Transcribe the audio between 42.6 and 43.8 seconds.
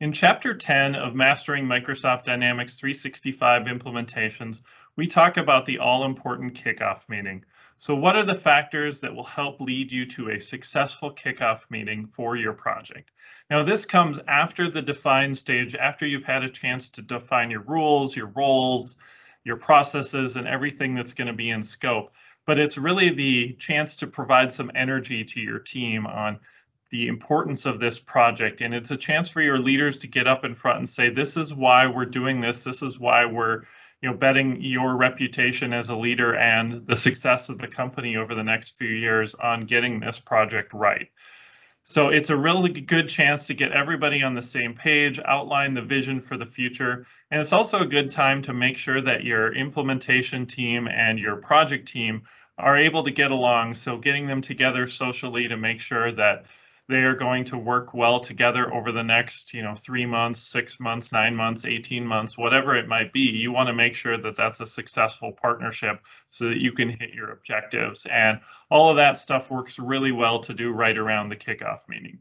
good chance to get